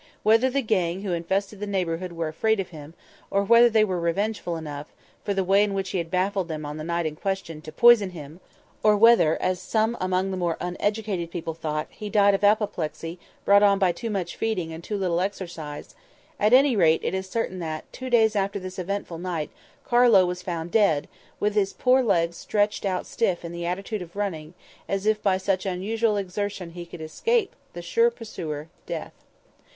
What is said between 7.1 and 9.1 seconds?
question, to poison him; or